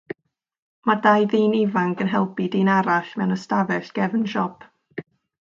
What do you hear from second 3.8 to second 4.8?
gefn siop